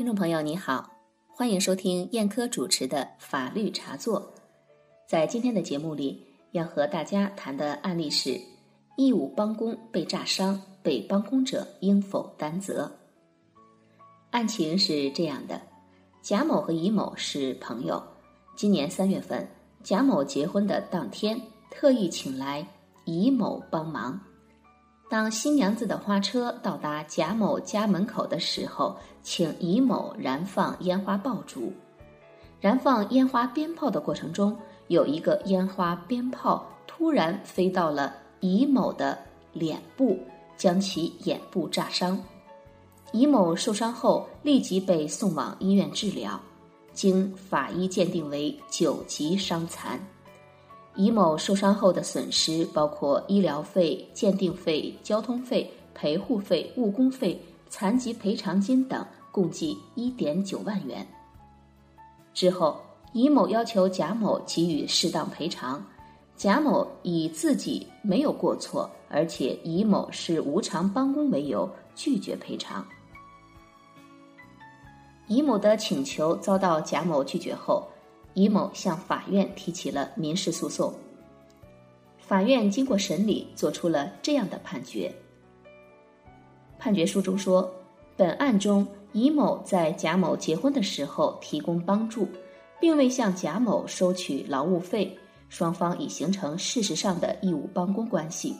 [0.00, 0.90] 听众朋友，你好，
[1.28, 4.32] 欢迎收听燕科主持的法律茶座。
[5.06, 8.40] 在今天的节目里，要和大家谈的案例是：
[8.96, 12.90] 义务帮工被炸伤，被帮工者应否担责？
[14.30, 15.60] 案情是这样的：
[16.22, 18.02] 贾某和乙某是朋友，
[18.56, 19.46] 今年三月份，
[19.82, 21.38] 贾某结婚的当天，
[21.70, 22.66] 特意请来
[23.04, 24.18] 乙某帮忙。
[25.10, 31.72] 当新娘子的花车到达贾某家门口的时候，请乙某燃放烟花爆竹。
[32.60, 39.18] 燃放烟花鞭炮的过程中，有一个烟花鞭炮突然飞到了乙某的
[39.52, 40.16] 脸部，
[40.56, 42.16] 将其眼部炸伤。
[43.10, 46.40] 乙某受伤后立即被送往医院治疗，
[46.92, 49.98] 经法医鉴定为九级伤残。
[50.96, 61.06] 乙某受伤后的损失包括医疗费、鉴定费、交通费、陪护费、误工费、残疾赔偿金等，共计一点九万元。
[62.34, 62.80] 之后，
[63.12, 65.82] 乙某要求贾某给予适当赔偿，
[66.36, 72.84] 贾某以自己没有过错，而且乙某是无偿帮工为由，拒绝赔偿。
[75.28, 77.88] 乙某的请求遭到贾某拒绝后。
[78.34, 80.92] 乙某向法院提起了民事诉讼。
[82.18, 85.12] 法院经过审理，作出了这样的判决。
[86.78, 87.70] 判决书中说，
[88.16, 92.28] 本案中乙某在贾某结婚的时候提供帮助，
[92.80, 98.54] 并未向贾某收取劳务费，双方已形成事实上的义务帮工关系。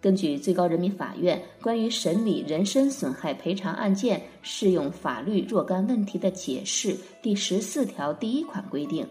[0.00, 9.06] 根据最高人民法院关于审理人身损害赔偿案件适用法律若干问题的解释第十四条第一款规定，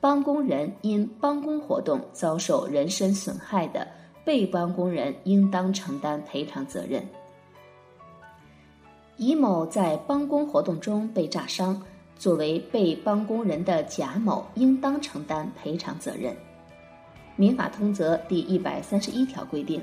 [0.00, 3.84] 帮工人因帮工活动遭受人身损害的，
[4.24, 7.04] 被帮工人应当承担赔偿责任。
[9.16, 11.82] 乙某在帮工活动中被炸伤，
[12.16, 16.32] 作为被帮工人的贾某应当承担赔偿责任。
[17.34, 19.82] 民法通则第一百三十一条规定。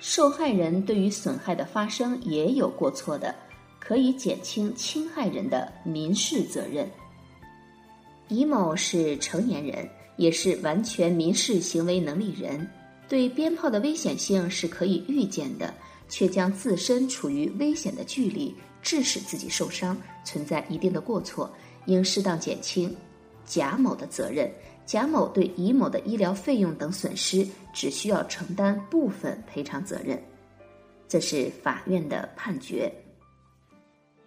[0.00, 3.34] 受害人对于损害的发生也有过错的，
[3.78, 6.90] 可以减轻侵害人的民事责任。
[8.28, 12.66] 乙某是成年人，也是完全民事行为能力人，
[13.08, 15.74] 对鞭炮的危险性是可以预见的，
[16.08, 19.94] 却将自身处于危险的距离，致使自己受伤，
[20.24, 21.52] 存在一定的过错，
[21.84, 22.96] 应适当减轻
[23.44, 24.50] 贾某的责任。
[24.90, 30.20] 贾某对乙某的医疗费用等损失，只需要承担部分赔偿责任，
[31.06, 32.92] 这是法院的判决。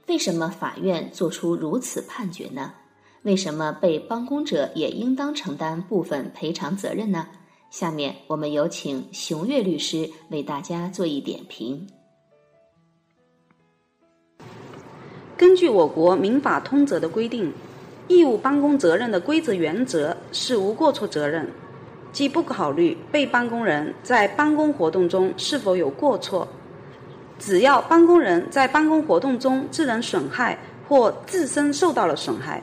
[0.08, 2.74] 为什么法院作出如此判决呢？
[3.24, 7.28] 为什么被帮工者也应当承担部分赔偿责任呢？
[7.70, 11.86] 下面我们有请熊岳律师为大家做一点评。
[15.36, 17.52] 根据我国民法通则的规定。
[18.14, 21.50] 义务帮工责任的规则原则是无过错责任，
[22.12, 26.48] 即不考虑被帮工人在帮工活动中是否有过错，
[27.40, 30.56] 只要帮工人在帮工活动中致人损害
[30.88, 32.62] 或自身受到了损害，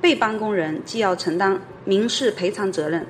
[0.00, 3.04] 被帮工人既要承担民事赔偿责任。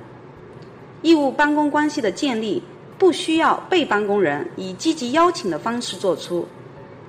[1.03, 2.63] 义务帮工关系的建立
[2.97, 6.47] 不需要被帮工人以积极邀请的方式作出。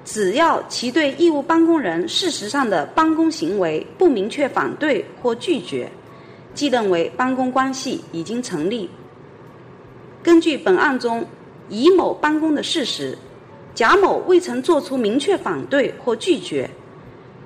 [0.07, 5.91] 只要其对义务帮工人事实上的帮工行为不明确反对或拒绝，
[6.55, 8.89] 即认为帮工关系已经成立。
[10.23, 11.27] 根据本案中
[11.69, 13.19] 乙某帮工的事实，
[13.75, 16.71] 贾某未曾作出明确反对或拒绝，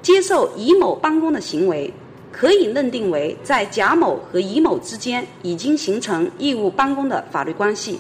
[0.03, 1.91] 接受乙某帮工的行为，
[2.31, 7.99] 可以认定为在贾某和乙某之间已经形成义务帮工的法律关系。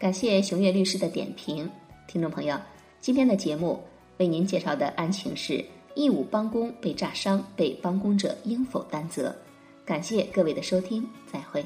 [0.00, 1.70] 感谢熊岳律师的点评，
[2.08, 2.56] 听众朋友。
[3.00, 3.82] 今天的节目
[4.18, 5.64] 为您介绍的案情是
[5.94, 9.34] 义务帮工被炸伤，被帮工者应否担责？
[9.84, 11.64] 感谢各位的收听，再会。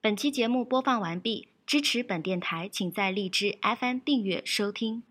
[0.00, 5.02] 本期节目播放完毕，支持本电台，请在荔枝 FM 订阅收听。